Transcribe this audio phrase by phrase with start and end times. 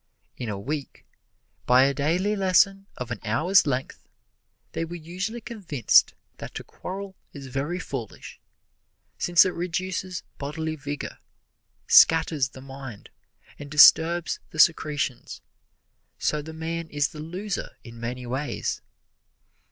[0.35, 1.05] In a week,
[1.67, 4.07] by a daily lesson of an hour's length,
[4.71, 8.39] they were usually convinced that to quarrel is very foolish,
[9.19, 11.19] since it reduces bodily vigor,
[11.85, 13.11] scatters the mind,
[13.59, 15.39] and disturbs the secretions,
[16.17, 18.81] so the man is the loser in many ways.